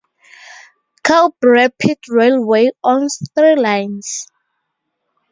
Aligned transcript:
Kobe 1.03 1.35
Rapid 1.45 1.99
Railway 2.09 2.71
owns 2.83 3.19
three 3.35 3.53
lines. 3.55 4.31